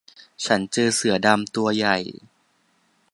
[0.45, 1.97] ฉันเจอเสือดำตัวใหญ่